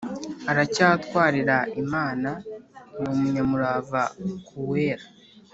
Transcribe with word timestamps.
Aracyatwarira 0.51 1.57
imana 1.81 2.29
ni 2.95 3.05
umunyamurava 3.13 4.01
ku 4.45 4.53
uwera 4.63 5.05